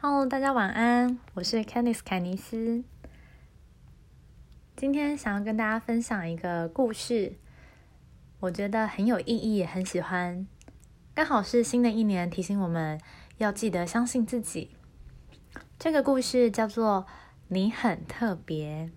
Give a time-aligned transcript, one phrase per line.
[0.00, 2.84] Hello，大家晚安，我是 Candice 凯尼斯。
[4.76, 7.32] 今天想要跟大家分享一个故事，
[8.38, 10.46] 我觉得很有意义，也很喜欢。
[11.16, 13.00] 刚好是新的一年，提醒我们
[13.38, 14.76] 要记得相信自己。
[15.80, 17.04] 这个故事叫做
[17.48, 18.92] 《你很特别》，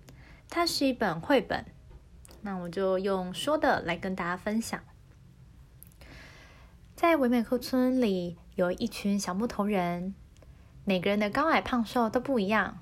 [0.51, 1.65] 它是一本绘本。
[2.41, 4.79] 那我就用说的来跟大家分享。
[6.95, 10.13] 在维美克村里，有一群小木头人。
[10.91, 12.79] 每个人的高矮胖瘦都不一样，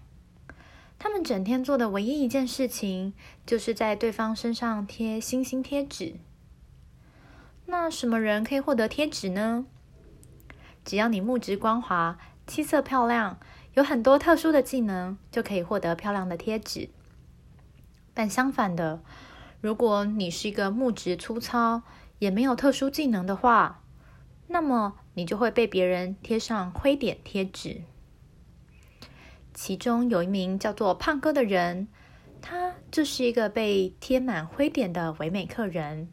[0.98, 3.14] 他们整天做的唯一一件事情，
[3.46, 6.16] 就是在对方身上贴星星贴纸。
[7.68, 9.68] 那什么人可以获得贴纸呢？
[10.84, 12.18] 只要你木质光滑、
[12.48, 13.40] 气色漂亮、
[13.76, 16.90] 有很多特殊的技能，就可以获得漂亮的贴纸。
[18.16, 19.04] 但相反的，
[19.62, 21.84] 如果你是一个木质粗糙、
[22.18, 23.84] 也没有特殊技能的话，
[24.48, 27.84] 那么你就会被别人贴上灰点贴纸。
[29.62, 31.90] 其中有一名叫做胖哥的人，
[32.42, 36.08] 他就是一个被贴满灰点的唯美客人。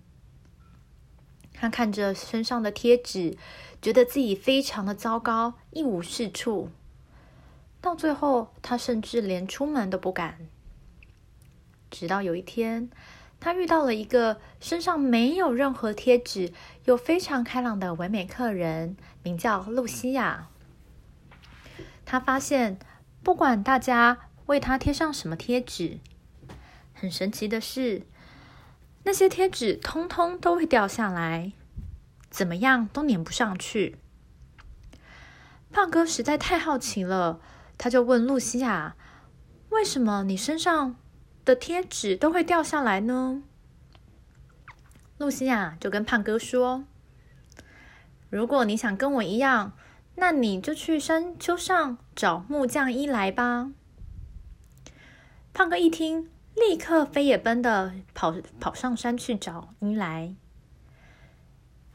[1.54, 3.38] 他看着身上的贴纸，
[3.80, 6.70] 觉得自己非常的糟糕，一无是处。
[7.80, 10.48] 到最后，他甚至连出门都不敢。
[11.88, 12.90] 直到有一天。
[13.38, 16.52] 他遇到了一个身上没有任何贴纸
[16.86, 20.48] 又非常开朗的唯美客人，名叫露西亚。
[22.04, 22.80] 他发现，
[23.26, 25.98] 不管大家为他贴上什么贴纸，
[26.94, 28.06] 很神奇的是，
[29.02, 31.50] 那些贴纸通通都会掉下来，
[32.30, 33.98] 怎么样都粘不上去。
[35.72, 37.40] 胖哥实在太好奇了，
[37.76, 38.94] 他就问露西亚
[39.70, 40.94] ：“为什么你身上？”
[41.44, 43.42] 的贴纸都会掉下来呢。
[45.18, 46.84] 露西亚就跟胖哥说
[48.30, 49.72] ：“如果你想跟我一样，
[50.16, 53.72] 那你就去山丘上找木匠一来吧。”
[55.54, 60.34] 胖哥一听，立刻飞也奔的跑跑上山去找伊莱。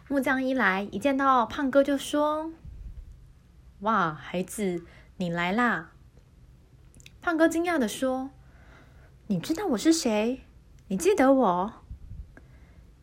[0.08, 2.52] 木匠一来一见到胖哥就说
[3.82, 4.86] ：“哇，孩子，
[5.18, 5.92] 你来啦！”
[7.22, 8.32] 胖哥惊讶的说。
[9.28, 10.42] 你知道我是谁？
[10.90, 11.74] 你记得我？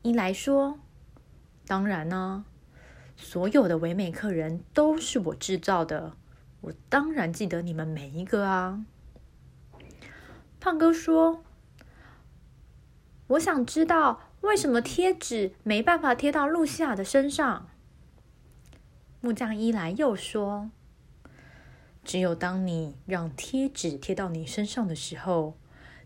[0.03, 0.78] 伊莱说
[1.67, 2.45] ：“当然呢，
[3.19, 6.17] 所有的唯美客人都是我制造的，
[6.62, 8.87] 我当然记得你们每一个啊。”
[10.59, 11.45] 胖哥说
[13.28, 17.69] ：“我想知道为什么贴纸没办法贴到露西亚的身上。”
[19.21, 20.71] 木匠伊莱又说
[22.03, 25.59] ：“只有当你让贴纸贴到你身上的时候。”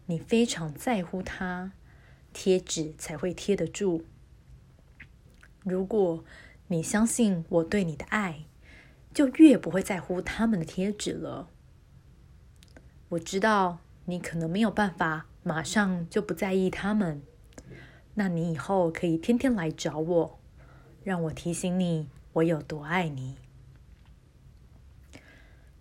[0.07, 1.71] 你非常在乎它，
[2.33, 4.05] 贴纸才会贴得住。
[5.61, 6.25] 如果
[6.69, 8.45] 你相信我对你的爱，
[9.13, 11.49] 就越不会在乎他们的贴纸了。
[13.11, 17.23] 我知道你可能没有办法马上就不在意他们，
[18.15, 20.41] 那你以后可以天天来找我，
[21.05, 23.37] 让我提醒你我有多爱你。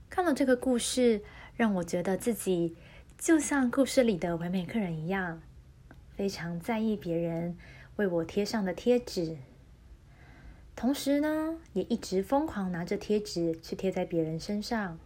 [0.10, 1.24] 看了这个故事，
[1.56, 2.76] 让我觉得自己。
[3.18, 5.44] 就像故事里的唯美客人一样，
[6.16, 7.56] 非常在意别人
[7.98, 9.38] 为我贴上的贴纸，
[10.76, 14.98] 同时呢，也一直疯狂拿着贴纸去贴在别人身上，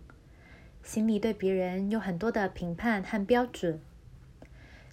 [0.84, 3.82] 心里对别人有很多的评判和标准，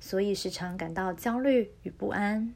[0.00, 2.52] 所以时常感到焦虑与不安，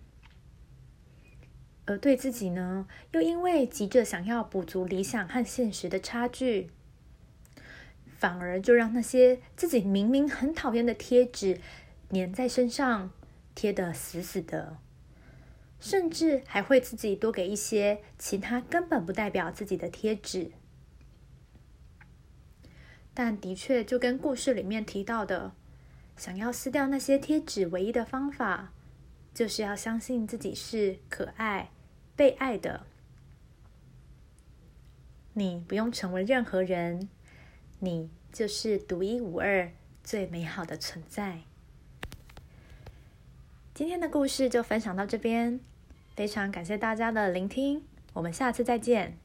[1.85, 6.71] 而对自己呢，又因为急着想要补足理想和现实的差距。
[8.19, 11.61] 反而就让那些自己明明很讨厌的贴纸
[12.11, 13.11] 粘在身上，
[13.55, 14.79] 贴得死死的，
[15.87, 20.51] 甚至还会自己多给一些其他根本不代表自己的贴纸。
[23.15, 25.53] 但的确，就跟故事里面提到的，
[26.17, 28.73] 想要撕掉那些贴纸，唯一的方法
[29.33, 31.71] 就是要相信自己是可爱、
[32.17, 32.85] 被爱的。
[35.35, 37.09] 你不用成为任何人。
[37.79, 39.71] 你就是独一无二、
[40.03, 41.43] 最美好的存在。
[43.73, 45.61] 今天的故事就分享到这边，
[46.17, 47.83] 非常感谢大家的聆听，
[48.15, 49.19] 我们下次再见。